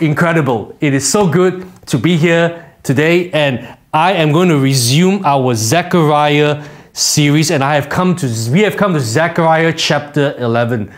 [0.00, 0.76] incredible.
[0.80, 5.54] It is so good to be here today, and I am going to resume our
[5.54, 10.92] Zechariah series, and I have come to we have come to Zechariah chapter 11.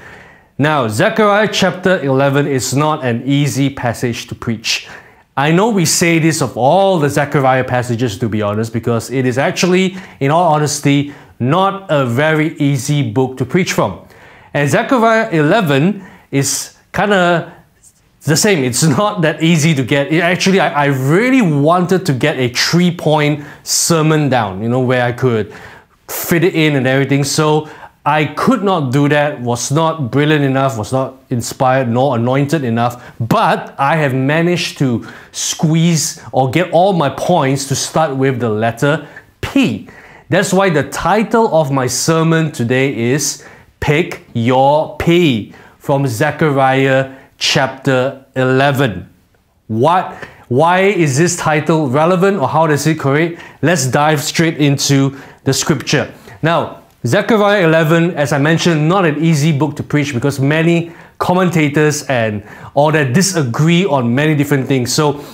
[0.58, 4.88] Now, Zechariah chapter 11 is not an easy passage to preach.
[5.36, 9.24] I know we say this of all the Zechariah passages, to be honest, because it
[9.24, 14.04] is actually, in all honesty, not a very easy book to preach from.
[14.52, 17.52] And Zechariah 11 is kind of
[18.28, 18.64] the same.
[18.64, 20.12] It's not that easy to get.
[20.12, 25.04] Actually, I, I really wanted to get a three point sermon down, you know, where
[25.04, 25.52] I could
[26.08, 27.24] fit it in and everything.
[27.24, 27.68] So
[28.08, 33.04] I could not do that, was not brilliant enough, was not inspired nor anointed enough,
[33.20, 38.48] but I have managed to squeeze or get all my points to start with the
[38.48, 39.06] letter
[39.42, 39.88] P.
[40.30, 43.44] That's why the title of my sermon today is
[43.80, 49.08] Pick Your P from Zechariah chapter 11.
[49.66, 53.38] What why is this title relevant or how does it correlate?
[53.60, 56.12] Let's dive straight into the scripture.
[56.42, 62.04] Now, Zechariah 11, as I mentioned, not an easy book to preach because many commentators
[62.04, 64.92] and all that disagree on many different things.
[64.92, 65.24] So,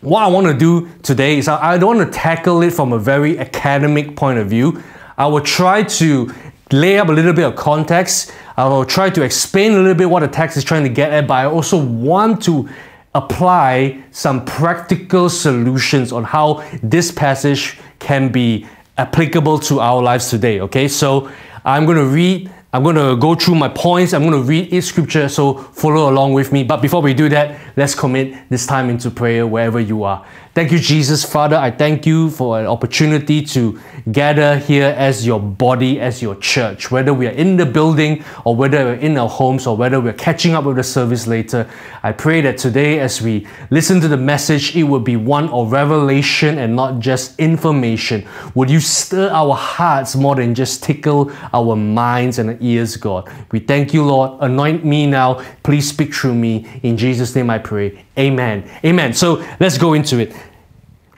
[0.00, 2.98] what I want to do today is I don't want to tackle it from a
[2.98, 4.82] very academic point of view.
[5.18, 6.34] I will try to
[6.72, 8.32] lay up a little bit of context.
[8.56, 11.12] I will try to explain a little bit what the text is trying to get
[11.12, 12.68] at, but I also want to
[13.14, 18.66] apply some practical solutions on how this passage can be
[18.98, 20.60] applicable to our lives today.
[20.60, 21.30] Okay, so
[21.64, 24.72] I'm going to read, I'm going to go through my points, I'm going to read
[24.72, 26.64] each scripture, so follow along with me.
[26.64, 30.26] But before we do that, let's commit this time into prayer wherever you are.
[30.54, 31.24] Thank you, Jesus.
[31.24, 36.34] Father, I thank you for an opportunity to gather here as your body, as your
[36.34, 39.98] church, whether we are in the building or whether we're in our homes or whether
[39.98, 41.66] we're catching up with the service later.
[42.02, 45.72] I pray that today, as we listen to the message, it will be one of
[45.72, 48.28] revelation and not just information.
[48.54, 53.32] Would you stir our hearts more than just tickle our minds and ears, God?
[53.52, 54.38] We thank you, Lord.
[54.42, 55.42] Anoint me now.
[55.62, 56.68] Please speak through me.
[56.82, 58.04] In Jesus' name I pray.
[58.18, 58.70] Amen.
[58.84, 59.14] Amen.
[59.14, 60.34] So let's go into it.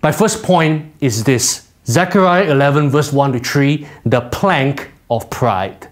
[0.04, 5.88] My first point is this Zechariah 11, verse 1 to 3, the plank of pride.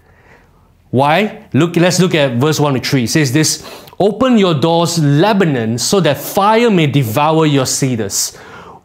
[0.91, 1.47] Why?
[1.51, 3.05] Look, let's look at verse 1 to 3.
[3.05, 8.37] It says this Open your doors, Lebanon, so that fire may devour your cedars.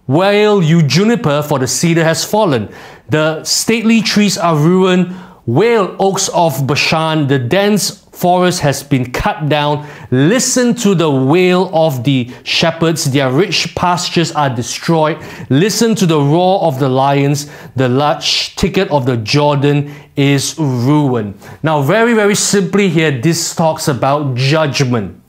[0.07, 2.73] Wail, you juniper, for the cedar has fallen.
[3.11, 5.15] The stately trees are ruined.
[5.45, 9.87] Wail, oaks of Bashan, the dense forest has been cut down.
[10.11, 13.11] Listen to the wail of the shepherds.
[13.13, 15.19] Their rich pastures are destroyed.
[15.51, 17.51] Listen to the roar of the lions.
[17.77, 21.39] The large ticket of the Jordan is ruined.
[21.63, 25.28] Now, very, very simply here, this talks about judgment.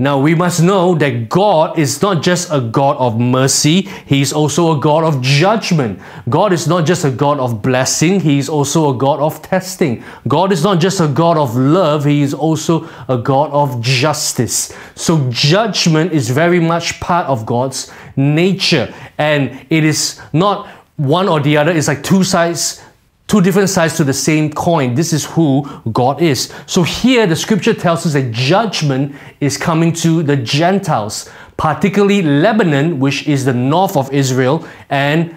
[0.00, 4.32] Now we must know that God is not just a God of mercy, He is
[4.32, 6.00] also a God of judgment.
[6.26, 10.02] God is not just a God of blessing, He is also a God of testing.
[10.26, 14.72] God is not just a God of love, He is also a God of justice.
[14.94, 21.40] So judgment is very much part of God's nature, and it is not one or
[21.40, 22.82] the other, it's like two sides
[23.30, 24.96] two different sides to the same coin.
[24.96, 26.52] This is who God is.
[26.66, 32.98] So here the scripture tells us that judgment is coming to the Gentiles, particularly Lebanon,
[32.98, 35.32] which is the north of Israel, and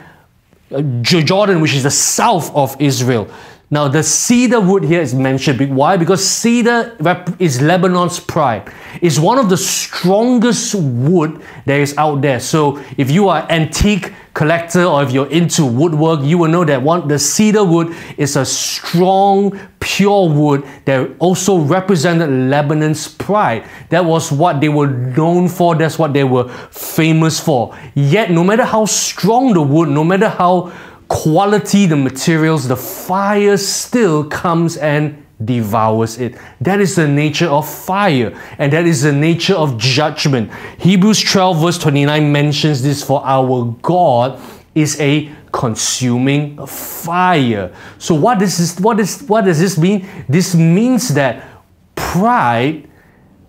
[0.72, 3.30] uh, Jordan, which is the south of Israel.
[3.74, 5.76] Now, the cedar wood here is mentioned.
[5.76, 5.98] Why?
[5.98, 6.96] Because cedar
[7.40, 8.72] is Lebanon's pride.
[9.02, 12.40] It's one of the strongest wood that is out there.
[12.40, 16.84] So, if you are antique collector or if you're into woodwork, you will know that
[16.84, 23.68] one the cedar wood is a strong, pure wood that also represented Lebanon's pride.
[23.90, 27.76] That was what they were known for, that's what they were famous for.
[27.96, 30.72] Yet, no matter how strong the wood, no matter how
[31.14, 36.36] quality the materials, the fire still comes and devours it.
[36.60, 40.52] That is the nature of fire, and that is the nature of judgment.
[40.80, 44.42] Hebrews 12, verse 29 mentions this for our God
[44.74, 47.72] is a consuming fire.
[48.00, 50.08] So what does this what is what does this mean?
[50.28, 51.48] This means that
[51.94, 52.90] pride,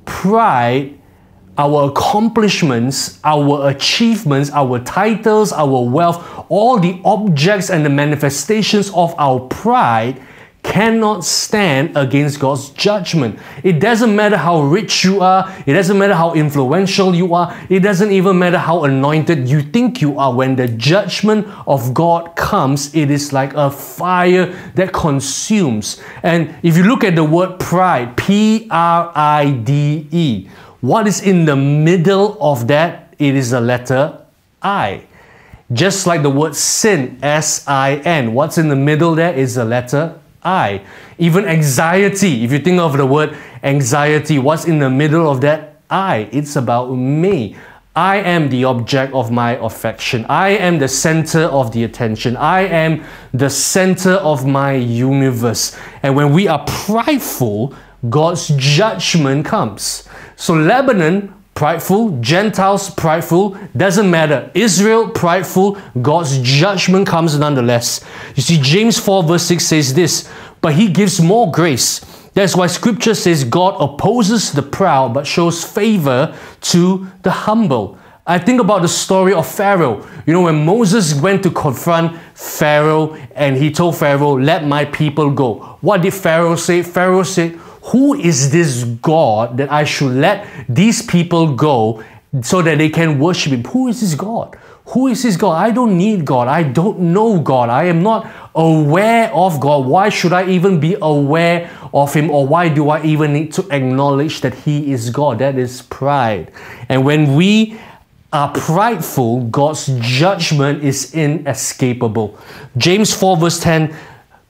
[0.04, 0.98] pride,
[1.56, 9.14] our accomplishments, our achievements, our titles, our wealth, all the objects and the manifestations of
[9.18, 10.20] our pride
[10.64, 13.38] cannot stand against God's judgment.
[13.62, 17.80] It doesn't matter how rich you are, it doesn't matter how influential you are, it
[17.80, 20.34] doesn't even matter how anointed you think you are.
[20.34, 26.02] When the judgment of God comes, it is like a fire that consumes.
[26.22, 30.48] And if you look at the word pride, P R I D E,
[30.80, 33.14] What is in the middle of that?
[33.18, 34.20] It is the letter
[34.62, 35.04] I.
[35.72, 38.34] Just like the word sin, S I N.
[38.34, 40.82] What's in the middle there is the letter I.
[41.18, 45.80] Even anxiety, if you think of the word anxiety, what's in the middle of that
[45.88, 46.28] I?
[46.32, 47.56] It's about me.
[47.96, 50.26] I am the object of my affection.
[50.26, 52.36] I am the center of the attention.
[52.36, 55.78] I am the center of my universe.
[56.02, 57.72] And when we are prideful,
[58.10, 60.08] God's judgment comes.
[60.34, 64.50] So Lebanon, prideful, Gentiles, prideful, doesn't matter.
[64.54, 68.04] Israel, prideful, God's judgment comes nonetheless.
[68.34, 70.30] You see, James 4 verse 6 says this,
[70.60, 72.00] but he gives more grace.
[72.34, 77.98] That's why scripture says God opposes the proud but shows favor to the humble.
[78.26, 80.04] I think about the story of Pharaoh.
[80.26, 85.30] You know, when Moses went to confront Pharaoh and he told Pharaoh, Let my people
[85.30, 85.76] go.
[85.82, 86.82] What did Pharaoh say?
[86.82, 87.60] Pharaoh said,
[87.92, 92.02] Who is this God that I should let these people go
[92.42, 93.64] so that they can worship him?
[93.64, 94.56] Who is this God?
[94.86, 95.52] Who is this God?
[95.52, 96.46] I don't need God.
[96.46, 97.70] I don't know God.
[97.70, 99.86] I am not aware of God.
[99.86, 102.30] Why should I even be aware of Him?
[102.30, 105.38] Or why do I even need to acknowledge that He is God?
[105.38, 106.52] That is pride.
[106.90, 107.78] And when we
[108.30, 112.38] are prideful, God's judgment is inescapable.
[112.76, 113.96] James 4, verse 10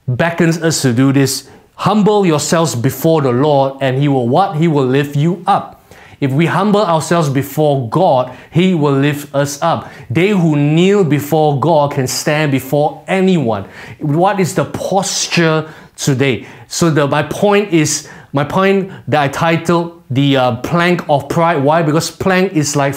[0.07, 1.49] beckons us to do this.
[1.77, 4.57] Humble yourselves before the Lord, and He will what?
[4.57, 5.81] He will lift you up.
[6.21, 9.91] If we humble ourselves before God, He will lift us up.
[10.09, 13.67] They who kneel before God can stand before anyone.
[13.99, 16.47] What is the posture today?
[16.67, 21.63] So the my point is my point that I titled the uh, plank of pride.
[21.63, 21.83] Why?
[21.83, 22.95] Because plank is like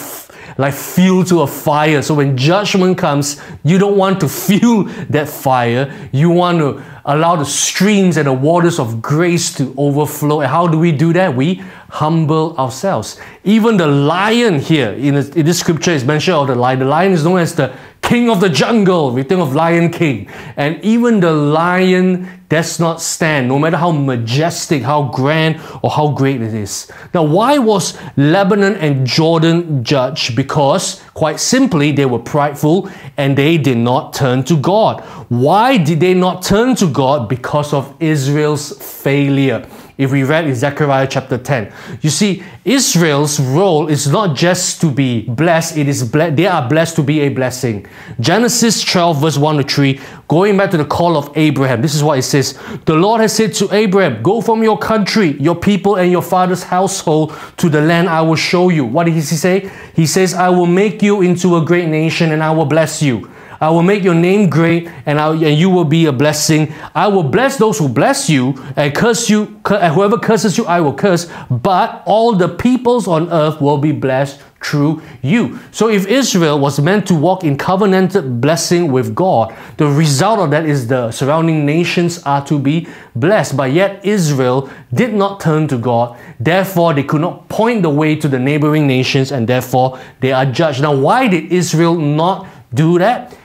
[0.58, 2.02] like fuel to a fire.
[2.02, 6.10] So when judgment comes, you don't want to fuel that fire.
[6.12, 10.40] You want to allow the streams and the waters of grace to overflow.
[10.40, 11.34] And how do we do that?
[11.34, 13.20] We humble ourselves.
[13.44, 16.80] Even the lion here in, this scripture is mentioned of the lion.
[16.80, 17.72] The lion is known as the
[18.08, 19.10] king of the jungle.
[19.10, 20.30] We think of Lion King.
[20.56, 26.08] And even the lion does not stand, no matter how majestic, how grand, or how
[26.08, 26.90] great it is.
[27.12, 30.34] Now, why was Lebanon and Jordan judged?
[30.34, 35.02] Because, quite simply, they were prideful and they did not turn to God.
[35.28, 37.28] Why did they not turn to God?
[37.28, 38.72] Because of Israel's
[39.02, 39.68] failure
[39.98, 41.72] if we read in Zechariah chapter 10.
[42.00, 46.66] You see, Israel's role is not just to be blessed, it is ble- they are
[46.68, 47.84] blessed to be a blessing.
[48.20, 52.04] Genesis 12, verse 1 to 3, going back to the call of Abraham, this is
[52.04, 55.96] what it says The Lord has said to Abraham, Go from your country, your people,
[55.96, 58.84] and your father's household to the land I will show you.
[58.84, 59.68] What did he say?
[59.94, 63.28] He says, I will make you into a great nation and I will bless you.
[63.60, 66.72] I will make your name great and, I, and you will be a blessing.
[66.94, 70.80] I will bless those who bless you and curse you, and whoever curses you, I
[70.80, 71.30] will curse.
[71.50, 75.58] But all the peoples on earth will be blessed through you.
[75.70, 80.50] So if Israel was meant to walk in covenanted blessing with God, the result of
[80.50, 83.56] that is the surrounding nations are to be blessed.
[83.56, 86.18] But yet Israel did not turn to God.
[86.40, 90.46] Therefore, they could not point the way to the neighboring nations and therefore they are
[90.46, 90.82] judged.
[90.82, 93.37] Now, why did Israel not do that?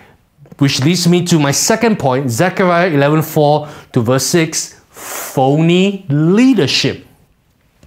[0.57, 7.05] Which leads me to my second point, Zechariah 11:4 to verse 6, phony leadership.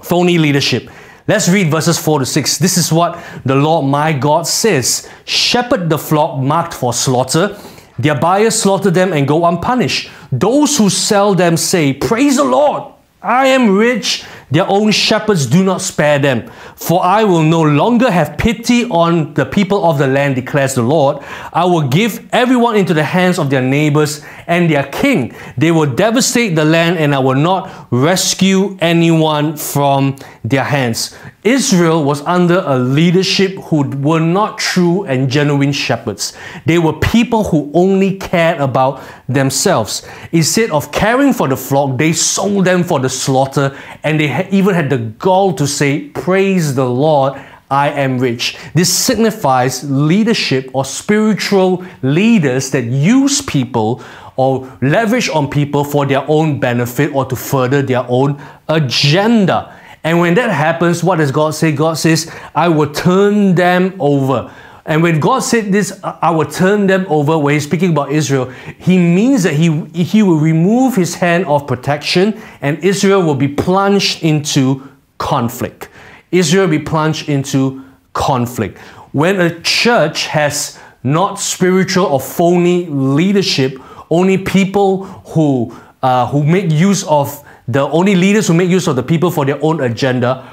[0.02, 0.90] Phony leadership.
[1.28, 2.58] Let's read verses 4 to 6.
[2.58, 7.58] This is what the Lord my God says Shepherd the flock marked for slaughter.
[7.98, 10.10] Their buyers slaughter them and go unpunished.
[10.30, 12.92] Those who sell them say, Praise the Lord!
[13.22, 14.24] I am rich.
[14.50, 16.50] Their own shepherds do not spare them.
[16.76, 20.82] For I will no longer have pity on the people of the land, declares the
[20.82, 21.18] Lord.
[21.52, 25.34] I will give everyone into the hands of their neighbors and their king.
[25.58, 31.16] They will devastate the land, and I will not rescue anyone from their hands.
[31.42, 36.36] Israel was under a leadership who were not true and genuine shepherds.
[36.66, 40.06] They were people who only cared about themselves.
[40.32, 44.74] Instead of caring for the flock, they sold them for the slaughter, and they even
[44.74, 47.40] had the gall to say, Praise the Lord.
[47.68, 48.56] I am rich.
[48.74, 54.02] This signifies leadership or spiritual leaders that use people
[54.36, 59.74] or leverage on people for their own benefit or to further their own agenda.
[60.04, 61.72] And when that happens, what does God say?
[61.72, 64.54] God says, I will turn them over.
[64.86, 68.50] And when God said this, I will turn them over, when he's speaking about Israel,
[68.78, 73.48] he means that he, he will remove his hand of protection and Israel will be
[73.48, 74.88] plunged into
[75.18, 75.88] conflict.
[76.30, 78.78] Israel will be plunged into conflict.
[79.10, 86.70] When a church has not spiritual or phony leadership, only people who, uh, who make
[86.70, 90.46] use of the only leaders who make use of the people for their own agenda,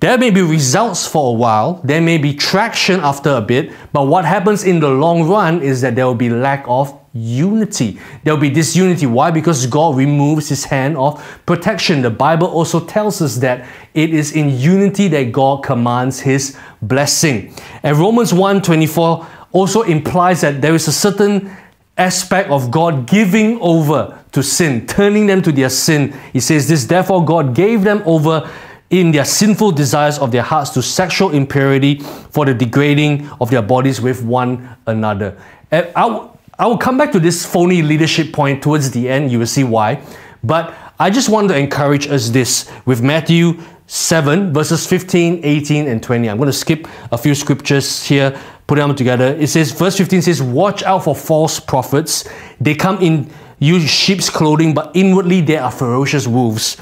[0.00, 4.06] There may be results for a while, there may be traction after a bit, but
[4.06, 7.98] what happens in the long run is that there will be lack of unity.
[8.24, 9.04] There will be disunity.
[9.04, 9.30] Why?
[9.30, 12.00] Because God removes his hand of protection.
[12.00, 17.54] The Bible also tells us that it is in unity that God commands his blessing.
[17.82, 21.50] And Romans 1:24 also implies that there is a certain
[21.98, 26.14] aspect of God giving over to sin, turning them to their sin.
[26.32, 28.48] He says this, therefore God gave them over
[28.90, 33.62] in their sinful desires of their hearts to sexual impurity for the degrading of their
[33.62, 35.36] bodies with one another.
[35.70, 36.28] And I, w-
[36.58, 39.30] I will come back to this phony leadership point towards the end.
[39.30, 40.02] You will see why.
[40.42, 46.02] But I just want to encourage us this with Matthew 7, verses 15, 18, and
[46.02, 46.28] 20.
[46.28, 49.36] I'm going to skip a few scriptures here, put them together.
[49.38, 52.28] It says, verse 15 says, Watch out for false prophets.
[52.60, 53.30] They come in
[53.60, 56.76] use sheep's clothing, but inwardly they are ferocious wolves.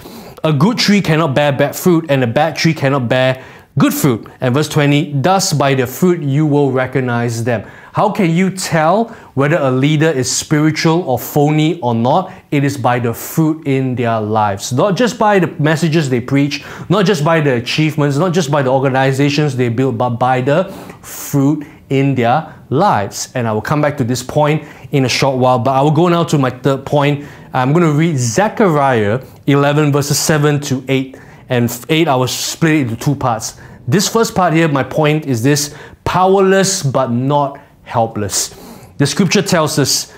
[0.45, 3.42] A good tree cannot bear bad fruit, and a bad tree cannot bear
[3.76, 4.28] good fruit.
[4.40, 7.68] And verse 20, thus by the fruit you will recognize them.
[7.92, 12.33] How can you tell whether a leader is spiritual or phony or not?
[12.52, 14.73] It is by the fruit in their lives.
[14.73, 18.62] Not just by the messages they preach, not just by the achievements, not just by
[18.62, 20.64] the organizations they build, but by the
[21.02, 23.30] fruit in their lives.
[23.35, 25.90] And I will come back to this point in a short while, but I will
[25.90, 27.26] go now to my third point.
[27.52, 31.18] I'm going to read Zechariah 11, verses 7 to 8.
[31.49, 33.59] And 8, I will split it into two parts.
[33.87, 38.54] This first part here, my point is this powerless but not helpless.
[38.99, 40.12] The scripture tells us,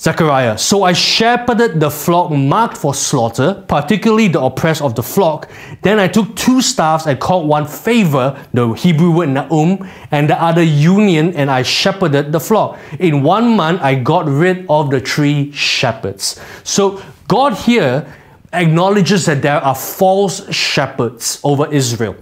[0.00, 5.50] Zechariah, so I shepherded the flock marked for slaughter, particularly the oppressed of the flock.
[5.82, 10.40] Then I took two staffs and called one favor, the Hebrew word Noam, and the
[10.40, 12.78] other union, and I shepherded the flock.
[13.00, 16.40] In one month, I got rid of the three shepherds.
[16.62, 18.06] So God here
[18.52, 22.14] acknowledges that there are false shepherds over Israel.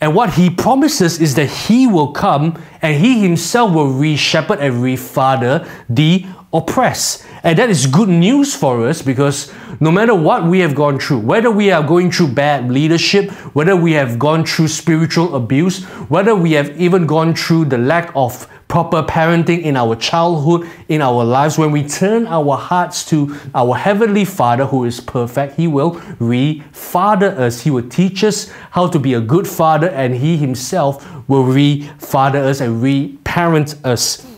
[0.00, 4.58] And what he promises is that he will come and he himself will re shepherd
[4.58, 7.26] and re father the oppressed.
[7.42, 11.18] And that is good news for us because no matter what we have gone through,
[11.18, 16.34] whether we are going through bad leadership, whether we have gone through spiritual abuse, whether
[16.34, 21.24] we have even gone through the lack of proper parenting in our childhood, in our
[21.24, 26.00] lives, when we turn our hearts to our Heavenly Father who is perfect, He will
[26.18, 27.60] re father us.
[27.60, 31.82] He will teach us how to be a good father, and He Himself will re
[31.98, 34.33] father us and re parent us.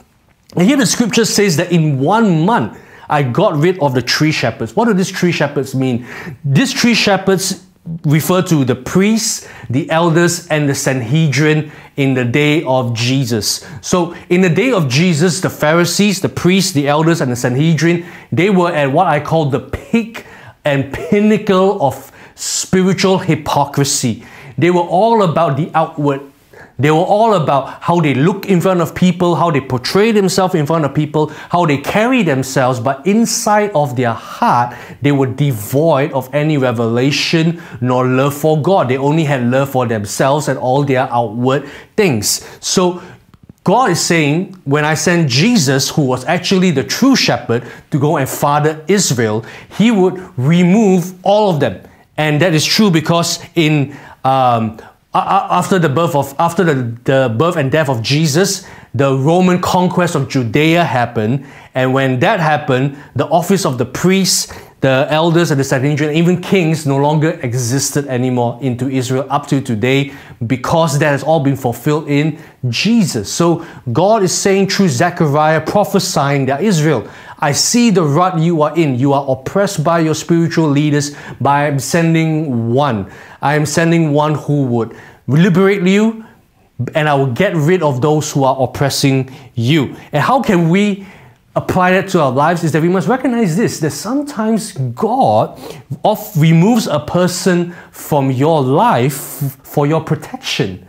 [0.54, 4.32] And here the scripture says that in one month, I got rid of the three
[4.32, 4.74] shepherds.
[4.74, 6.06] What do these three shepherds mean?
[6.44, 7.64] These three shepherds
[8.04, 13.66] refer to the priests, the elders, and the Sanhedrin in the day of Jesus.
[13.80, 18.04] So, in the day of Jesus, the Pharisees, the priests, the elders, and the Sanhedrin,
[18.32, 20.26] they were at what I call the peak
[20.64, 24.24] and pinnacle of spiritual hypocrisy.
[24.58, 26.20] They were all about the outward
[26.78, 30.54] they were all about how they look in front of people, how they portray themselves
[30.54, 35.26] in front of people, how they carry themselves, but inside of their heart, they were
[35.26, 38.88] devoid of any revelation nor love for God.
[38.88, 41.66] They only had love for themselves and all their outward
[41.96, 42.46] things.
[42.60, 43.02] So
[43.64, 48.18] God is saying, when I sent Jesus, who was actually the true shepherd, to go
[48.18, 51.80] and father Israel, he would remove all of them.
[52.18, 54.78] And that is true because in um,
[55.16, 60.14] after the birth of after the, the birth and death of Jesus, the Roman conquest
[60.14, 65.58] of Judea happened, and when that happened, the office of the priests, the elders, and
[65.58, 70.12] the Sanhedrin, even kings, no longer existed anymore into Israel up to today,
[70.46, 73.32] because that has all been fulfilled in Jesus.
[73.32, 78.76] So God is saying through Zechariah, prophesying that Israel, I see the rut you are
[78.76, 78.98] in.
[78.98, 83.10] You are oppressed by your spiritual leaders, by sending one.
[83.40, 86.24] I am sending one who would liberate you,
[86.94, 89.96] and I will get rid of those who are oppressing you.
[90.12, 91.06] And how can we
[91.56, 92.62] apply that to our lives?
[92.62, 95.58] Is that we must recognize this that sometimes God
[96.02, 99.16] off removes a person from your life
[99.64, 100.86] for your protection.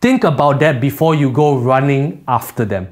[0.00, 2.88] Think about that before you go running after them.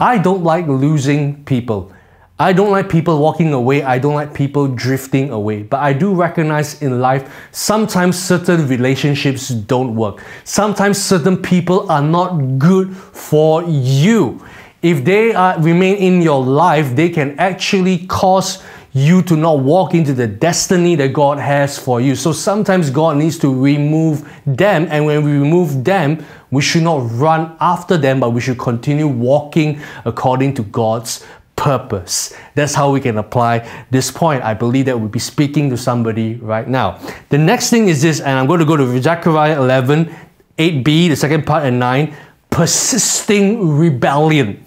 [0.00, 1.92] I don't like losing people.
[2.40, 3.82] I don't like people walking away.
[3.82, 5.62] I don't like people drifting away.
[5.62, 10.24] But I do recognize in life, sometimes certain relationships don't work.
[10.44, 14.42] Sometimes certain people are not good for you.
[14.82, 19.94] If they are, remain in your life, they can actually cause you to not walk
[19.94, 22.16] into the destiny that God has for you.
[22.16, 24.88] So sometimes God needs to remove them.
[24.90, 29.06] And when we remove them, we should not run after them, but we should continue
[29.06, 32.34] walking according to God's purpose.
[32.54, 34.42] That's how we can apply this point.
[34.42, 36.98] I believe that we'll be speaking to somebody right now.
[37.28, 40.12] The next thing is this, and I'm going to go to Zechariah 11,
[40.58, 42.16] 8b, the second part, and 9
[42.48, 44.64] persisting rebellion.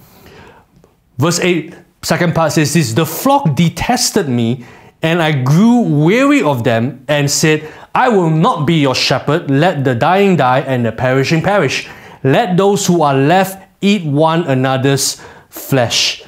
[1.17, 4.65] Verse 8, second part says this The flock detested me,
[5.01, 9.51] and I grew weary of them, and said, I will not be your shepherd.
[9.51, 11.87] Let the dying die and the perishing perish.
[12.23, 16.23] Let those who are left eat one another's flesh.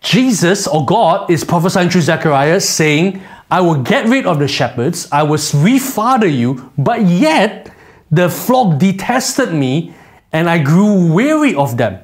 [0.00, 5.08] Jesus or God is prophesying through Zechariah saying, I will get rid of the shepherds,
[5.12, 7.70] I will refather you, but yet
[8.10, 9.94] the flock detested me
[10.32, 12.00] and I grew weary of them.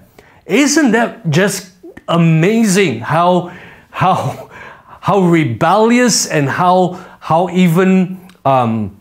[0.49, 1.73] Isn't that just
[2.09, 3.52] amazing how
[3.90, 4.50] how
[5.00, 8.97] how rebellious and how how even um,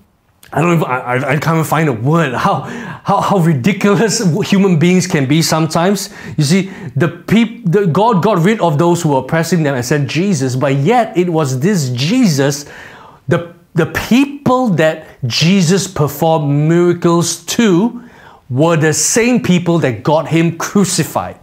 [0.51, 2.61] I don't even, I, I can't even find a word how,
[3.03, 6.09] how how ridiculous human beings can be sometimes.
[6.37, 9.85] You see, the peop, the God got rid of those who were oppressing them and
[9.85, 12.65] sent Jesus, but yet it was this Jesus,
[13.27, 18.06] the the people that Jesus performed miracles to
[18.49, 21.39] were the same people that got him crucified.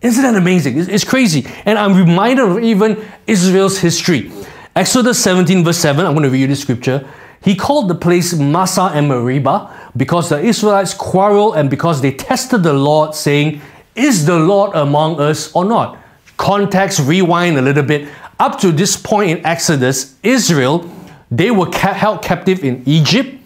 [0.00, 0.78] Isn't that amazing?
[0.78, 1.46] It's, it's crazy.
[1.64, 4.30] And I'm reminded of even Israel's history.
[4.76, 7.08] Exodus 17, verse 7, I'm going to read you this scripture.
[7.42, 12.62] He called the place Massah and Meribah because the Israelites quarreled and because they tested
[12.62, 13.60] the Lord, saying,
[13.94, 15.98] Is the Lord among us or not?
[16.36, 18.08] Context, rewind a little bit.
[18.40, 20.90] Up to this point in Exodus, Israel
[21.34, 23.40] they were held captive in Egypt.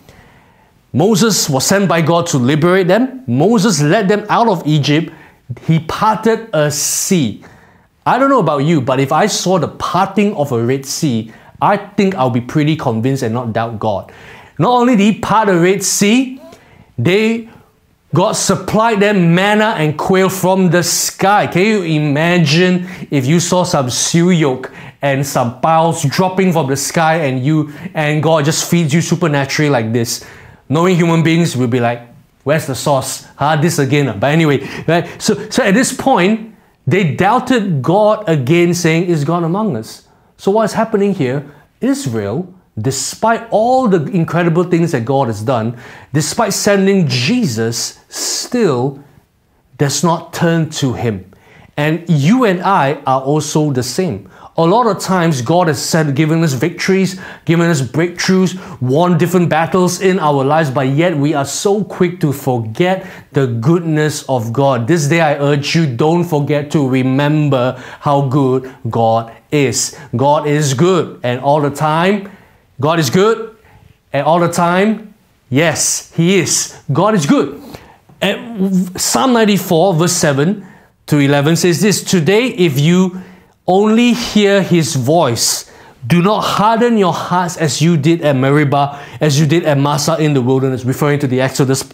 [0.92, 3.22] Moses was sent by God to liberate them.
[3.26, 5.12] Moses led them out of Egypt.
[5.66, 7.44] He parted a sea.
[8.06, 11.30] I don't know about you, but if I saw the parting of a Red Sea,
[11.60, 14.12] I think I'll be pretty convinced and not doubt God.
[14.58, 16.40] Not only did He part the Red Sea,
[16.96, 17.50] they
[18.14, 21.46] God supplied them manna and quail from the sky.
[21.46, 27.16] Can you imagine if you saw some suyok and some piles dropping from the sky
[27.26, 30.24] and you and God just feeds you supernaturally like this?
[30.68, 32.02] Knowing human beings will be like,
[32.44, 33.26] where's the sauce?
[33.38, 34.18] Ah, this again.
[34.18, 35.20] But anyway, right?
[35.20, 36.54] So, so at this point,
[36.86, 40.08] they doubted God again, saying, Is God among us?
[40.36, 41.50] So what's happening here?
[41.80, 45.78] Israel despite all the incredible things that God has done,
[46.12, 49.02] despite sending Jesus, still
[49.76, 51.30] does not turn to Him.
[51.76, 54.30] And you and I are also the same.
[54.58, 59.48] A lot of times, God has said, given us victories, given us breakthroughs, won different
[59.48, 64.52] battles in our lives, but yet we are so quick to forget the goodness of
[64.52, 64.88] God.
[64.88, 69.96] This day, I urge you, don't forget to remember how good God is.
[70.16, 72.28] God is good, and all the time,
[72.80, 73.56] God is good
[74.12, 75.14] and all the time.
[75.50, 76.76] Yes, He is.
[76.92, 77.62] God is good.
[78.20, 80.66] And Psalm 94, verse 7
[81.06, 83.22] to 11 says this Today, if you
[83.68, 85.70] only hear His voice,
[86.06, 90.16] do not harden your hearts as you did at Meribah, as you did at Massah
[90.16, 91.84] in the wilderness, referring to the Exodus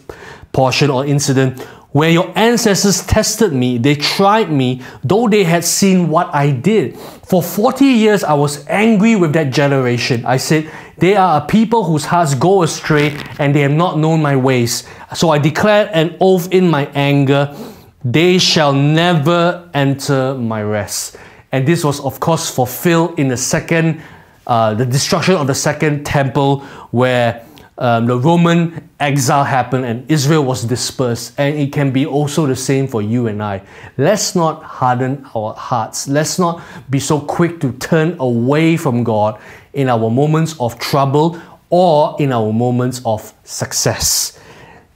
[0.51, 1.61] portion or incident
[1.95, 6.99] where your ancestors tested me, they tried me, though they had seen what I did.
[6.99, 10.25] For 40 years, I was angry with that generation.
[10.25, 14.21] I said, They are a people whose hearts go astray, and they have not known
[14.21, 14.83] my ways.
[15.15, 17.55] So I declared an oath in my anger
[18.03, 21.17] they shall never enter my rest.
[21.55, 24.01] And this was, of course, fulfilled in the second,
[24.45, 26.59] uh, the destruction of the second temple,
[26.91, 27.45] where
[27.77, 31.33] um, the Roman exile happened and Israel was dispersed.
[31.37, 33.61] And it can be also the same for you and I.
[33.97, 36.09] Let's not harden our hearts.
[36.09, 39.39] Let's not be so quick to turn away from God
[39.71, 41.39] in our moments of trouble
[41.69, 44.37] or in our moments of success.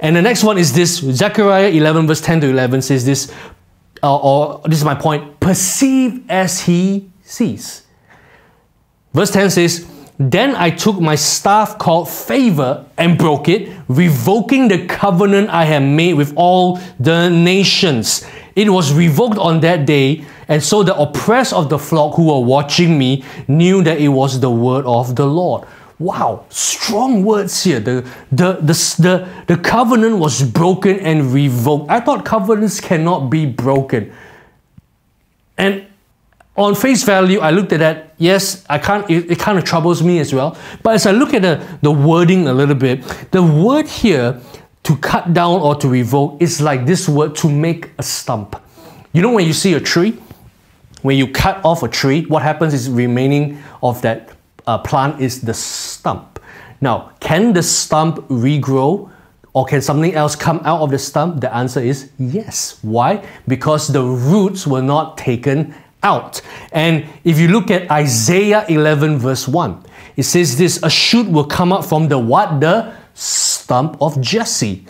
[0.01, 3.31] And the next one is this Zechariah 11, verse 10 to 11 says this,
[4.03, 7.85] uh, or this is my point perceive as he sees.
[9.13, 14.85] Verse 10 says, then I took my staff called favor and broke it, revoking the
[14.85, 18.27] covenant I had made with all the nations.
[18.53, 22.45] It was revoked on that day, and so the oppressed of the flock who were
[22.45, 25.65] watching me knew that it was the word of the Lord.
[25.99, 27.81] Wow, strong words here.
[27.81, 31.91] The, the, the, the, the covenant was broken and revoked.
[31.91, 34.13] I thought covenants cannot be broken.
[35.57, 35.85] And
[36.55, 38.15] on face value, I looked at that.
[38.17, 39.09] Yes, I can't.
[39.09, 40.57] It, it, kind of troubles me as well.
[40.83, 44.39] But as I look at the, the wording a little bit, the word here
[44.83, 48.55] to cut down or to revoke is like this word to make a stump.
[49.11, 50.17] You know when you see a tree,
[51.01, 54.29] when you cut off a tree, what happens is remaining of that
[54.69, 56.39] uh, plant is the stump.
[56.79, 59.09] Now, can the stump regrow?
[59.53, 61.41] Or can something else come out of the stump?
[61.41, 62.77] The answer is yes.
[62.83, 63.25] Why?
[63.47, 66.39] Because the roots were not taken out.
[66.71, 69.85] And if you look at Isaiah 11, verse 1,
[70.17, 72.59] it says this a shoot will come up from the what?
[72.59, 74.85] The stump of Jesse.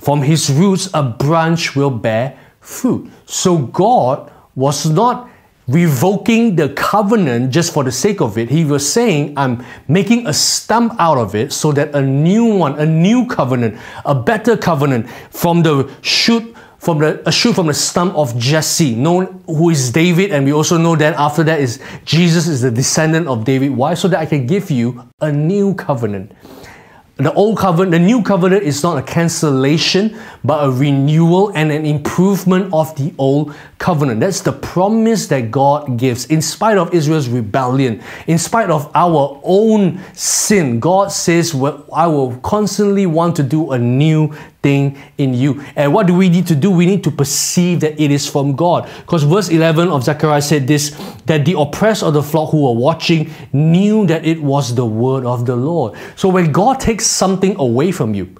[0.00, 3.08] From his roots, a branch will bear fruit.
[3.26, 5.29] So God was not
[5.70, 8.50] revoking the covenant just for the sake of it.
[8.50, 12.78] He was saying, I'm making a stump out of it so that a new one,
[12.78, 17.74] a new covenant, a better covenant from the shoot from the a shoot from the
[17.74, 21.78] stump of Jesse, known who is David, and we also know that after that is
[22.06, 23.76] Jesus is the descendant of David.
[23.76, 23.92] Why?
[23.92, 26.32] So that I can give you a new covenant.
[27.22, 31.84] The old covenant, the new covenant is not a cancellation, but a renewal and an
[31.84, 34.20] improvement of the old covenant.
[34.20, 36.24] That's the promise that God gives.
[36.26, 42.06] In spite of Israel's rebellion, in spite of our own sin, God says, well, I
[42.06, 45.62] will constantly want to do a new thing in you.
[45.76, 46.70] And what do we need to do?
[46.70, 48.88] We need to perceive that it is from God.
[49.00, 50.90] Because verse 11 of Zechariah said this
[51.26, 55.24] that the oppressed of the flock who were watching knew that it was the word
[55.24, 55.96] of the Lord.
[56.16, 58.34] So when God takes something away from you,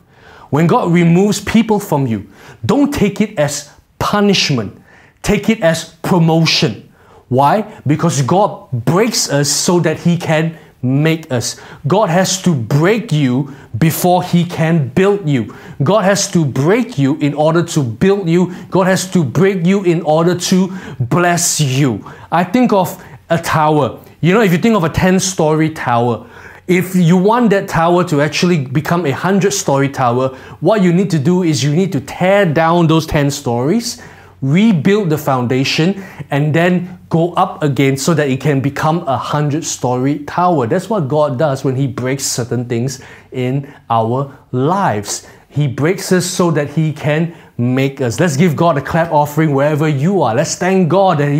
[0.50, 2.28] when God removes people from you,
[2.66, 4.80] don't take it as punishment,
[5.22, 6.92] take it as promotion.
[7.28, 7.80] Why?
[7.87, 11.61] Because God breaks us so that He can make us.
[11.87, 15.55] God has to break you before He can build you.
[15.83, 18.55] God has to break you in order to build you.
[18.71, 22.05] God has to break you in order to bless you.
[22.33, 24.01] I think of a tower.
[24.21, 26.27] You know, if you think of a 10 story tower,
[26.66, 30.29] if you want that tower to actually become a 100 story tower,
[30.61, 34.01] what you need to do is you need to tear down those 10 stories,
[34.42, 39.64] rebuild the foundation, and then go up again so that it can become a 100
[39.64, 40.66] story tower.
[40.66, 45.26] That's what God does when He breaks certain things in our lives.
[45.50, 48.18] He breaks us so that He can make us.
[48.18, 50.34] Let's give God a clap offering wherever you are.
[50.34, 51.30] Let's thank God that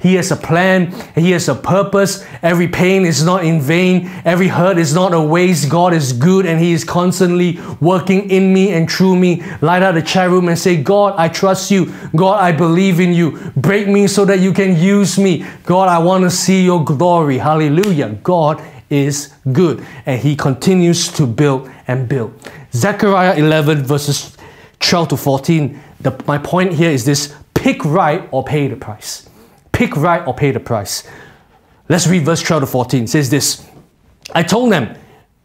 [0.00, 2.24] he, has a plan, He has a purpose.
[2.42, 5.70] Every pain is not in vain, every hurt is not a waste.
[5.70, 9.42] God is good and He is constantly working in me and through me.
[9.60, 11.92] Light out the chat room and say, God, I trust you.
[12.14, 13.52] God, I believe in you.
[13.56, 15.46] Break me so that you can use me.
[15.64, 17.38] God, I want to see your glory.
[17.38, 18.10] Hallelujah.
[18.22, 22.34] God is good and He continues to build and build.
[22.72, 24.36] Zechariah 11, verses
[24.80, 25.80] 12 to 14.
[26.00, 29.28] The, my point here is this pick right or pay the price.
[29.72, 31.06] Pick right or pay the price.
[31.88, 33.04] Let's read verse 12 to 14.
[33.04, 33.66] It says this
[34.34, 34.96] I told them,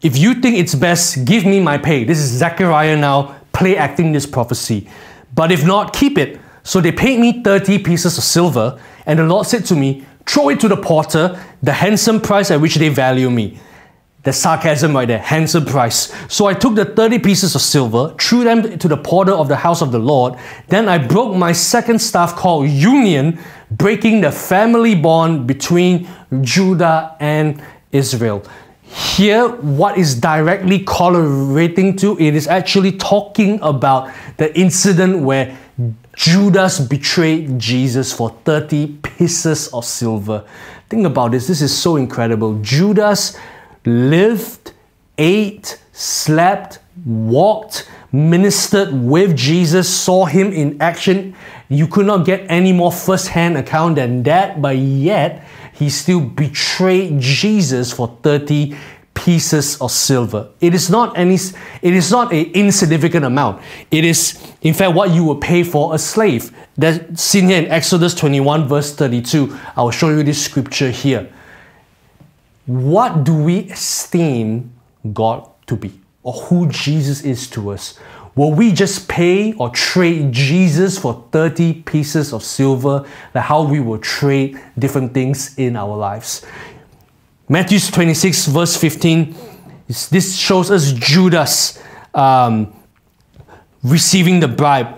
[0.01, 2.03] if you think it's best, give me my pay.
[2.03, 4.87] This is Zechariah now play acting this prophecy.
[5.33, 6.39] But if not, keep it.
[6.63, 10.49] So they paid me 30 pieces of silver, and the Lord said to me, Throw
[10.49, 13.59] it to the porter, the handsome price at which they value me.
[14.25, 16.11] The sarcasm right there, handsome price.
[16.27, 19.55] So I took the 30 pieces of silver, threw them to the porter of the
[19.55, 20.37] house of the Lord.
[20.67, 26.07] Then I broke my second staff called union, breaking the family bond between
[26.41, 27.61] Judah and
[27.91, 28.43] Israel.
[28.81, 35.55] Here, what is directly correlating to it is actually talking about the incident where
[36.15, 40.45] Judas betrayed Jesus for 30 pieces of silver.
[40.89, 42.57] Think about this, this is so incredible.
[42.61, 43.37] Judas
[43.85, 44.73] lived,
[45.17, 51.35] ate, slept, walked, ministered with Jesus, saw him in action.
[51.69, 56.21] You could not get any more first hand account than that, but yet he still
[56.21, 58.75] betrayed Jesus for 30
[59.13, 60.49] pieces of silver.
[60.61, 63.61] It is not any it is not an insignificant amount.
[63.89, 66.55] It is in fact what you would pay for a slave.
[66.77, 69.57] That's seen here in Exodus 21 verse 32.
[69.75, 71.31] I will show you this scripture here
[72.65, 74.73] what do we esteem
[75.13, 77.99] God to be or who Jesus is to us?
[78.35, 83.79] Will we just pay or trade Jesus for 30 pieces of silver, like how we
[83.79, 86.45] will trade different things in our lives?
[87.47, 89.35] Matthew 26, verse 15,
[89.87, 91.81] this shows us Judas
[92.13, 92.73] um,
[93.83, 94.97] receiving the bribe.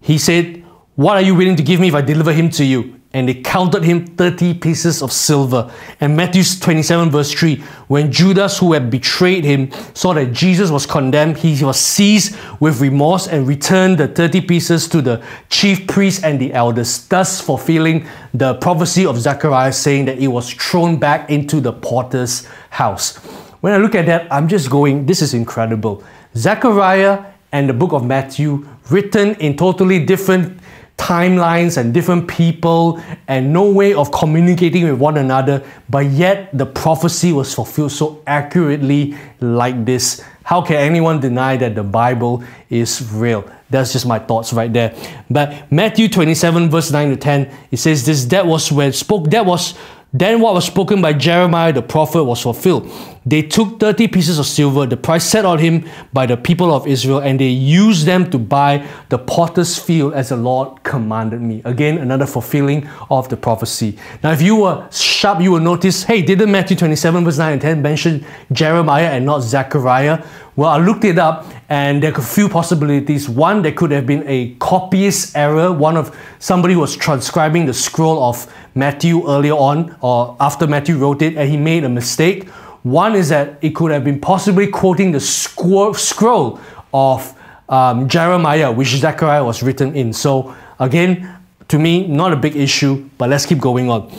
[0.00, 0.64] He said,
[0.96, 2.97] What are you willing to give me if I deliver him to you?
[3.14, 5.72] And they counted him 30 pieces of silver.
[6.00, 7.56] And Matthew 27, verse 3,
[7.88, 12.80] when Judas, who had betrayed him, saw that Jesus was condemned, he was seized with
[12.82, 18.06] remorse and returned the 30 pieces to the chief priests and the elders, thus fulfilling
[18.34, 23.16] the prophecy of Zechariah saying that it was thrown back into the potter's house.
[23.60, 26.04] When I look at that, I'm just going, this is incredible.
[26.36, 30.60] Zechariah and the book of Matthew, written in totally different
[30.98, 36.66] timelines and different people and no way of communicating with one another, but yet the
[36.66, 40.22] prophecy was fulfilled so accurately like this.
[40.42, 43.50] How can anyone deny that the Bible is real?
[43.70, 44.94] That's just my thoughts right there.
[45.30, 49.46] But Matthew 27, verse 9 to 10, it says this that was when spoke, that
[49.46, 49.74] was
[50.12, 52.90] then what was spoken by Jeremiah the prophet was fulfilled.
[53.28, 56.86] They took 30 pieces of silver, the price set on him by the people of
[56.86, 61.60] Israel, and they used them to buy the potter's field as the Lord commanded me.
[61.66, 63.98] Again, another fulfilling of the prophecy.
[64.22, 67.60] Now, if you were sharp, you will notice hey, didn't Matthew 27, verse 9 and
[67.60, 70.24] 10 mention Jeremiah and not Zechariah?
[70.56, 73.28] Well, I looked it up and there are a few possibilities.
[73.28, 75.70] One, there could have been a copyist error.
[75.70, 81.20] One of somebody was transcribing the scroll of Matthew earlier on or after Matthew wrote
[81.20, 82.48] it and he made a mistake.
[82.88, 86.60] One is that it could have been possibly quoting the scroll
[86.94, 87.34] of
[87.68, 90.12] um, Jeremiah, which Zechariah was written in.
[90.14, 94.10] So, again, to me, not a big issue, but let's keep going on.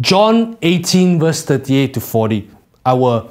[0.00, 2.50] John 18, verse 38 to 40.
[2.84, 3.30] I will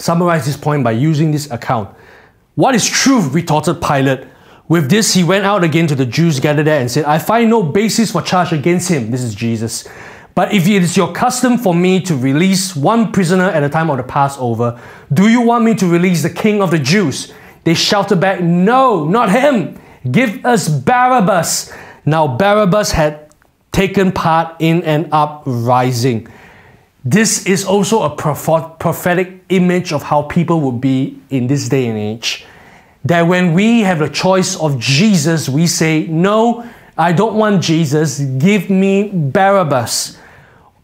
[0.00, 1.94] summarize this point by using this account.
[2.56, 3.32] What is truth?
[3.32, 4.26] retorted Pilate.
[4.68, 7.50] With this, he went out again to the Jews gathered there and said, I find
[7.50, 9.10] no basis for charge against him.
[9.10, 9.86] This is Jesus.
[10.34, 13.90] But if it is your custom for me to release one prisoner at a time
[13.90, 14.80] of the Passover,
[15.12, 17.32] do you want me to release the king of the Jews?
[17.64, 19.78] They shouted back, No, not him.
[20.10, 21.72] Give us Barabbas.
[22.04, 23.30] Now, Barabbas had
[23.70, 26.28] taken part in an uprising.
[27.04, 31.98] This is also a prophetic image of how people would be in this day and
[31.98, 32.46] age.
[33.04, 38.20] That when we have the choice of Jesus, we say, No, I don't want Jesus,
[38.20, 40.18] give me Barabbas.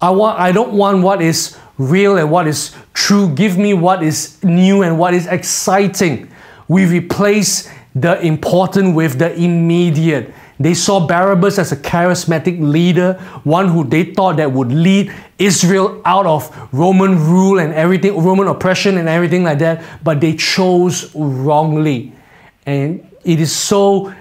[0.00, 4.02] I, want, I don't want what is real and what is true, give me what
[4.02, 6.30] is new and what is exciting.
[6.68, 10.32] We replace the important with the immediate.
[10.60, 16.02] They saw Barabbas as a charismatic leader, one who they thought that would lead Israel
[16.04, 21.14] out of Roman rule and everything, Roman oppression and everything like that, but they chose
[21.14, 22.12] wrongly.
[22.66, 24.12] And it is so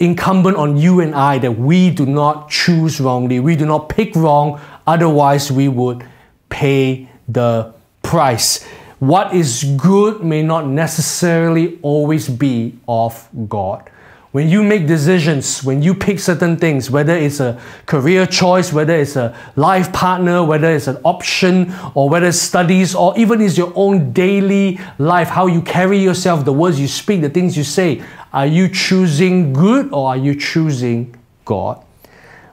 [0.00, 3.40] incumbent on you and I that we do not choose wrongly.
[3.40, 6.04] We do not pick wrong, otherwise, we would
[6.48, 7.72] pay the
[8.02, 8.66] price.
[8.98, 13.90] What is good may not necessarily always be of God.
[14.32, 18.94] When you make decisions, when you pick certain things, whether it's a career choice, whether
[18.94, 23.56] it's a life partner, whether it's an option, or whether it's studies, or even it's
[23.56, 27.64] your own daily life, how you carry yourself, the words you speak, the things you
[27.64, 31.82] say, are you choosing good or are you choosing God?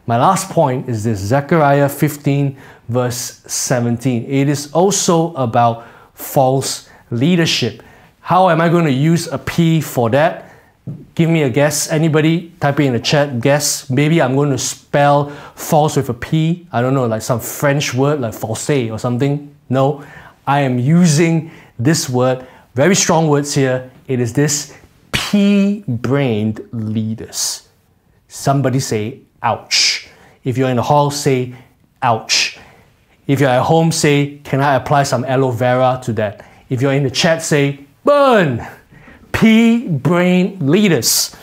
[0.08, 2.56] My last point is this Zechariah 15,
[2.90, 4.26] verse 17.
[4.26, 7.82] It is also about false leadership.
[8.22, 10.52] How am I going to use a P for that?
[11.16, 11.90] Give me a guess.
[11.90, 13.90] Anybody type it in the chat, guess.
[13.90, 16.68] Maybe I'm going to spell false with a P.
[16.72, 19.56] I don't know, like some French word like false or something.
[19.70, 20.06] No,
[20.46, 23.90] I am using this word, very strong words here.
[24.08, 24.76] It is this
[25.12, 27.68] P brained leaders.
[28.28, 29.85] Somebody say, ouch.
[30.46, 31.54] If you're in the hall, say,
[32.02, 32.58] ouch.
[33.28, 36.48] If you're at home, say, can I apply some aloe vera to that?
[36.70, 38.66] If you're in the chat, say, burn.
[39.34, 41.36] P brain leaders.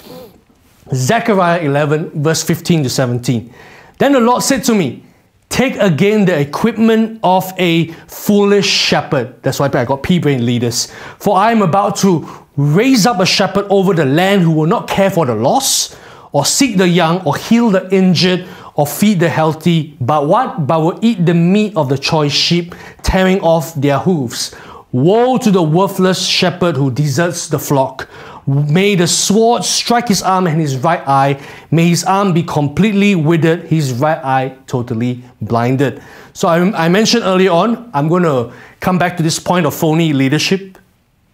[0.94, 3.52] Zechariah 11, verse 15 to 17.
[3.98, 5.04] Then the Lord said to me,
[5.48, 9.42] Take again the equipment of a foolish shepherd.
[9.42, 10.90] That's why I got P brain leaders.
[11.18, 14.88] For I am about to raise up a shepherd over the land who will not
[14.88, 15.98] care for the lost,
[16.32, 20.66] or seek the young, or heal the injured, or feed the healthy, but what?
[20.66, 24.54] But will eat the meat of the choice sheep, tearing off their hooves.
[24.92, 28.08] Woe to the worthless shepherd who deserts the flock.
[28.46, 31.40] May the sword strike his arm and his right eye.
[31.70, 36.02] May his arm be completely withered, his right eye totally blinded.
[36.32, 39.74] So I, I mentioned earlier on, I'm going to come back to this point of
[39.74, 40.78] phony leadership.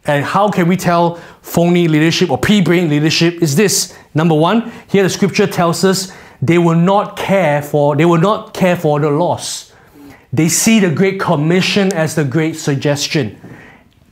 [0.05, 3.43] And how can we tell phony leadership or pea brain leadership?
[3.43, 4.71] Is this number one?
[4.89, 9.01] Here the scripture tells us they will not care for they will not care for
[9.01, 9.73] the loss.
[10.33, 13.41] They see the Great Commission as the great suggestion.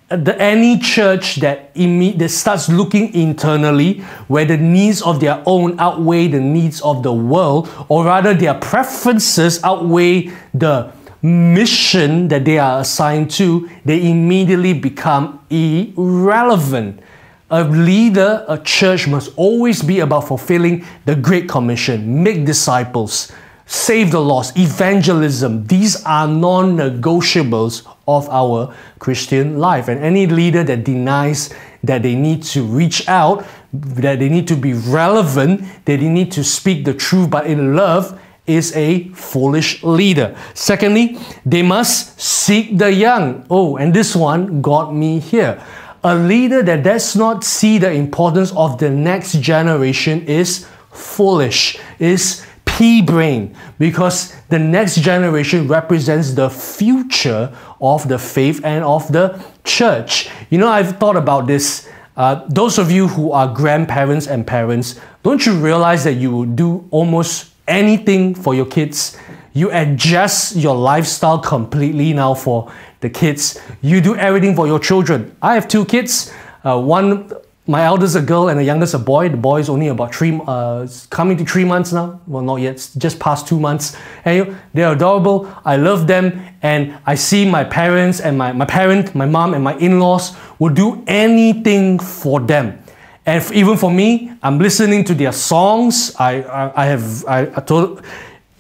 [0.08, 5.42] Uh, the, any church that, imme- that starts looking internally, where the needs of their
[5.46, 10.90] own outweigh the needs of the world, or rather their preferences outweigh the
[11.22, 17.00] mission that they are assigned to, they immediately become irrelevant.
[17.50, 23.30] A leader, a church must always be about fulfilling the Great Commission, make disciples,
[23.66, 25.66] save the lost, evangelism.
[25.66, 29.86] These are non negotiables of our Christian life.
[29.86, 31.54] And any leader that denies
[31.84, 36.32] that they need to reach out that they need to be relevant, that they need
[36.32, 40.36] to speak the truth, but in love, is a foolish leader.
[40.54, 43.44] Secondly, they must seek the young.
[43.50, 45.62] Oh, and this one got me here.
[46.06, 52.46] A leader that does not see the importance of the next generation is foolish, is
[52.64, 59.42] pea brain, because the next generation represents the future of the faith and of the
[59.64, 60.30] church.
[60.48, 61.88] You know, I've thought about this.
[62.16, 66.86] Uh, those of you who are grandparents and parents, don't you realize that you do
[66.92, 69.18] almost anything for your kids.
[69.54, 72.70] You adjust your lifestyle completely now for
[73.06, 73.60] the kids.
[73.82, 75.34] You do everything for your children.
[75.40, 76.32] I have two kids.
[76.64, 77.30] Uh, one,
[77.66, 79.28] my eldest a girl and the youngest a boy.
[79.28, 82.20] The boy is only about three, uh, coming to three months now.
[82.26, 83.96] Well, not yet, just past two months.
[84.24, 85.48] And they're adorable.
[85.64, 86.24] I love them,
[86.62, 90.74] and I see my parents and my, my parent, my mom, and my in-laws will
[90.74, 92.82] do anything for them.
[93.24, 96.14] And even for me, I'm listening to their songs.
[96.18, 98.02] I, I, I have, I, I told,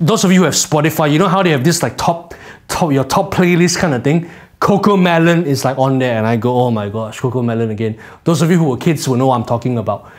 [0.00, 2.34] those of you who have Spotify, you know how they have this like top,
[2.68, 4.30] top, your top playlist kind of thing?
[4.60, 7.98] CoComelon is like on there and I go, oh my gosh, CoComelon again.
[8.24, 10.10] Those of you who were kids will know what I'm talking about.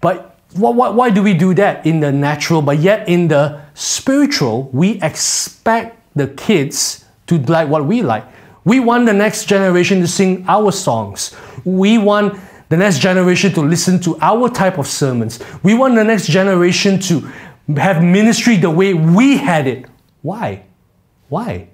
[0.00, 3.60] But what, what, why do we do that in the natural, but yet in the
[3.74, 8.24] spiritual, we expect the kids to like what we like.
[8.64, 11.34] We want the next generation to sing our songs.
[11.64, 12.38] We want
[12.68, 15.40] the next generation to listen to our type of sermons.
[15.62, 17.20] We want the next generation to
[17.76, 19.86] have ministry the way we had it.
[20.22, 20.64] Why?
[21.28, 21.68] Why?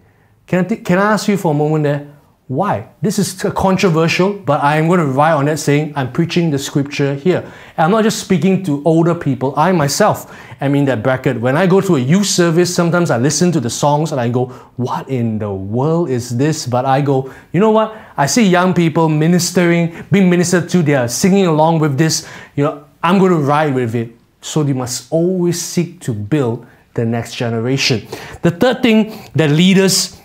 [0.50, 2.12] Can I, th- can I ask you for a moment there?
[2.48, 2.88] Why?
[3.00, 6.58] This is controversial, but I am going to rely on that saying I'm preaching the
[6.58, 7.44] scripture here.
[7.76, 9.54] And I'm not just speaking to older people.
[9.56, 11.40] I myself am in that bracket.
[11.40, 14.28] When I go to a youth service, sometimes I listen to the songs and I
[14.28, 16.66] go, What in the world is this?
[16.66, 17.96] But I go, You know what?
[18.16, 22.28] I see young people ministering, being ministered to, they are singing along with this.
[22.56, 24.16] You know, I'm going to ride with it.
[24.40, 28.08] So they must always seek to build the next generation.
[28.42, 30.19] The third thing that leaders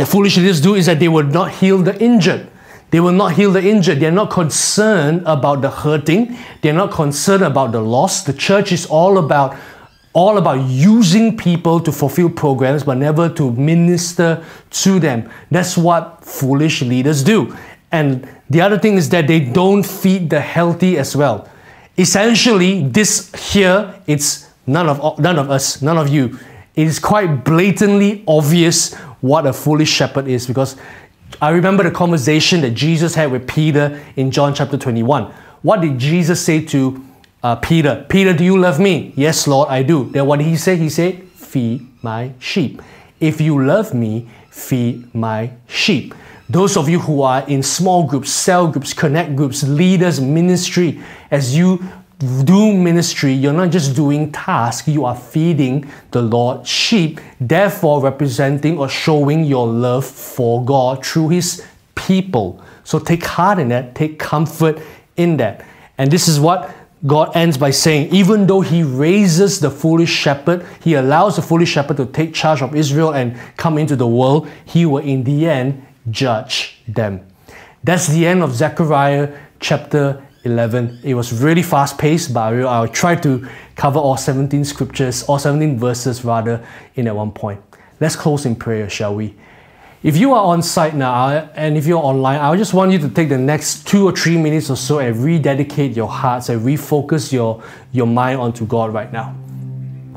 [0.00, 2.48] the foolish leaders do is that they will not heal the injured.
[2.90, 4.00] They will not heal the injured.
[4.00, 6.36] They're not concerned about the hurting.
[6.62, 8.22] They're not concerned about the loss.
[8.22, 9.56] The church is all about
[10.12, 15.28] all about using people to fulfill programs but never to minister to them.
[15.50, 17.54] That's what foolish leaders do.
[17.92, 21.46] And the other thing is that they don't feed the healthy as well.
[21.98, 26.38] Essentially, this here, it's none of none of us, none of you.
[26.74, 30.76] It is quite blatantly obvious what a foolish shepherd is because
[31.40, 35.32] I remember the conversation that Jesus had with Peter in John chapter 21.
[35.62, 37.04] What did Jesus say to
[37.42, 38.06] uh, Peter?
[38.08, 39.12] Peter, do you love me?
[39.16, 40.10] Yes, Lord, I do.
[40.10, 40.76] Then what did he say?
[40.76, 42.80] He said, Feed my sheep.
[43.20, 46.14] If you love me, feed my sheep.
[46.48, 51.56] Those of you who are in small groups, cell groups, connect groups, leaders, ministry, as
[51.56, 51.84] you
[52.18, 58.78] do ministry, you're not just doing tasks, you are feeding the Lord's sheep, therefore representing
[58.78, 62.62] or showing your love for God through His people.
[62.84, 64.80] So take heart in that, take comfort
[65.16, 65.64] in that.
[65.98, 66.74] And this is what
[67.06, 71.68] God ends by saying, even though He raises the foolish shepherd, He allows the foolish
[71.68, 75.46] shepherd to take charge of Israel and come into the world, He will in the
[75.46, 77.26] end judge them.
[77.84, 81.00] That's the end of Zechariah chapter 11.
[81.02, 85.78] It was really fast paced, but I'll, try to cover all 17 scriptures, all 17
[85.78, 87.60] verses rather, in at one point.
[88.00, 89.34] Let's close in prayer, shall we?
[90.02, 93.08] If you are on site now and if you're online, I just want you to
[93.08, 97.32] take the next two or three minutes or so and rededicate your hearts and refocus
[97.32, 99.34] your, your mind onto God right now.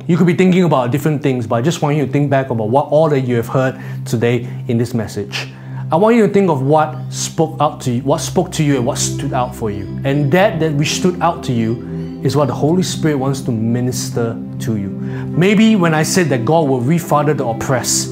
[0.07, 2.49] You could be thinking about different things, but I just want you to think back
[2.49, 5.49] about what all that you have heard today in this message.
[5.91, 8.75] I want you to think of what spoke out to you, what spoke to you
[8.77, 9.99] and what stood out for you.
[10.03, 13.51] And that that which stood out to you is what the Holy Spirit wants to
[13.51, 14.89] minister to you.
[14.89, 18.11] Maybe when I said that God will refather the oppressed,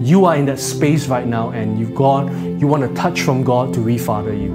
[0.00, 2.26] you are in that space right now and you've got
[2.58, 4.50] you want a touch from God to refather you.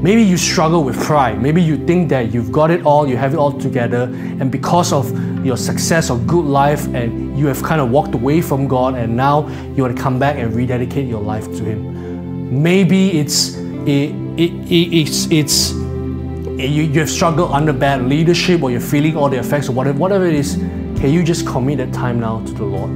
[0.00, 1.42] Maybe you struggle with pride.
[1.42, 4.90] Maybe you think that you've got it all, you have it all together, and because
[4.90, 5.04] of
[5.44, 9.14] your success or good life, and you have kind of walked away from God, and
[9.14, 12.05] now you want to come back and rededicate your life to Him.
[12.50, 13.56] Maybe it's
[13.86, 18.80] it, it, it, it's it's eh, you, you have struggled under bad leadership or you're
[18.80, 20.54] feeling all the effects or whatever whatever it is.
[20.54, 22.90] Can you just commit that time now to the Lord?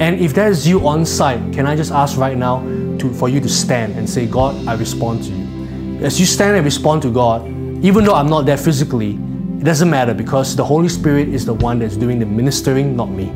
[0.00, 2.60] And if that is you on site, can I just ask right now
[2.98, 6.04] to for you to stand and say, God, I respond to you.
[6.04, 7.46] As you stand and respond to God,
[7.84, 11.54] even though I'm not there physically, it doesn't matter because the Holy Spirit is the
[11.54, 13.32] one that's doing the ministering, not me.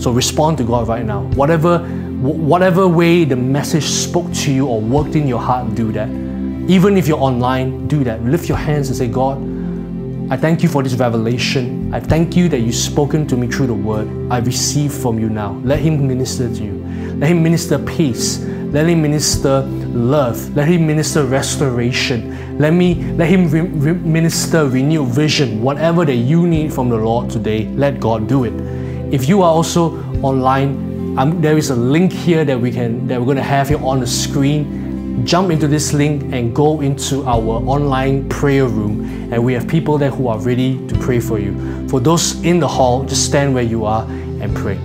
[0.00, 1.22] So respond to God right now.
[1.34, 1.78] Whatever
[2.20, 6.08] whatever way the message spoke to you or worked in your heart, do that.
[6.70, 8.22] Even if you're online, do that.
[8.22, 9.38] Lift your hands and say, God,
[10.30, 11.92] I thank you for this revelation.
[11.92, 14.06] I thank you that you've spoken to me through the word.
[14.30, 15.60] I receive from you now.
[15.64, 16.84] Let Him minister to you.
[17.16, 18.38] Let Him minister peace.
[18.38, 20.54] Let Him minister love.
[20.54, 22.58] Let Him minister restoration.
[22.58, 25.62] Let me let Him re- re- minister renewed vision.
[25.62, 28.52] Whatever that you need from the Lord today, let God do it.
[29.12, 30.89] If you are also online,
[31.20, 33.84] um, there is a link here that we can that we're going to have here
[33.84, 35.26] on the screen.
[35.26, 39.98] Jump into this link and go into our online prayer room and we have people
[39.98, 41.52] there who are ready to pray for you.
[41.90, 44.04] For those in the hall just stand where you are
[44.40, 44.78] and pray.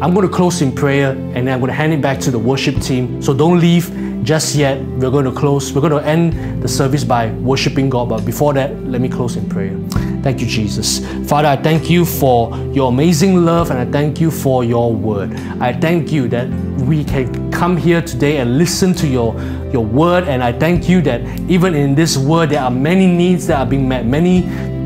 [0.00, 2.30] I'm going to close in prayer and then i'm going to hand it back to
[2.30, 3.20] the worship team.
[3.20, 4.80] So don't leave just yet.
[4.80, 8.54] We're going to close we're going to end the service by worshiping god but before
[8.54, 9.78] that let me close in prayer
[10.24, 11.00] Thank you, Jesus.
[11.28, 15.34] Father, I thank you for your amazing love and I thank you for your word.
[15.60, 16.48] I thank you that
[16.88, 19.38] we can come here today and listen to your,
[19.70, 20.24] your word.
[20.24, 21.20] And I thank you that
[21.50, 24.40] even in this word, there are many needs that are being met, many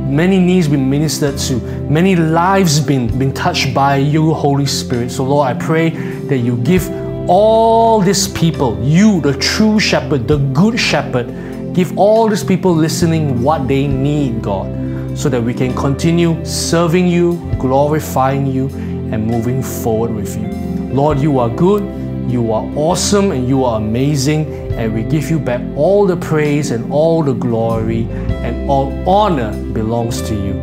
[0.09, 5.13] many needs being ministered to, many lives being, being touched by you, Holy Spirit.
[5.13, 6.91] So, Lord, I pray that you give
[7.31, 11.29] all these people, you, the true shepherd, the good shepherd,
[11.75, 14.88] give all these people listening what they need, God
[15.19, 18.69] so that we can continue serving you, glorifying you,
[19.13, 20.47] and moving forward with you.
[20.95, 21.83] Lord, you are good,
[22.31, 26.71] you are awesome, and you are amazing, and we give you back all the praise
[26.71, 28.03] and all the glory
[28.45, 30.55] and all honor belongs to you.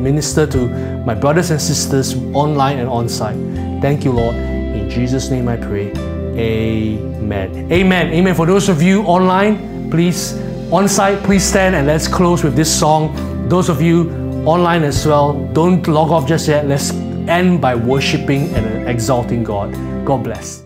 [0.00, 0.66] Minister to
[1.04, 3.36] my brothers and sisters online and on site.
[3.82, 4.34] Thank you, Lord.
[4.34, 5.92] In Jesus' name I pray.
[6.38, 7.70] Amen.
[7.70, 8.12] Amen.
[8.14, 8.34] Amen.
[8.34, 10.40] For those of you online, please,
[10.72, 13.33] on site, please stand and let's close with this song.
[13.48, 14.10] Those of you
[14.46, 16.66] online as well, don't log off just yet.
[16.66, 16.92] Let's
[17.28, 19.72] end by worshiping and exalting God.
[20.04, 20.63] God bless.